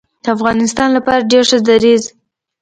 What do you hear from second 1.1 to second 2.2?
ډیر ښه دریځ